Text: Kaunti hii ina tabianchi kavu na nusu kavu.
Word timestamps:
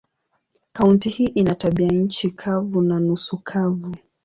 Kaunti 0.73 1.09
hii 1.09 1.25
ina 1.25 1.55
tabianchi 1.55 2.31
kavu 2.31 2.81
na 2.81 2.99
nusu 2.99 3.37
kavu. 3.37 3.95